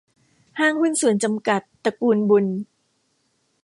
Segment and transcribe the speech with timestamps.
[0.59, 2.45] ห้างหุ้นส่วนจำกัด ตระกูลบุญ